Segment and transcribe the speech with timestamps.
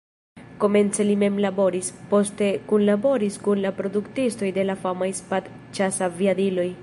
[0.61, 6.71] Komence li mem laboris, poste kunlaboris kun la produktistoj de la famaj Spad-ĉasaviadiloj.